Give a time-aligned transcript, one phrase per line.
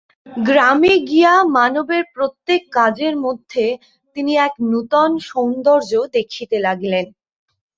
[0.41, 3.65] গ্রামে গিয়া মানবের প্রত্যেক কাজের মধ্যে
[4.15, 7.05] তিনি এক নূতন সৌন্দর্য দেখিতে লাগিলেন।